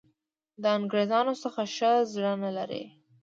[0.61, 2.83] د انګرېزانو څخه ښه زړه نه لري.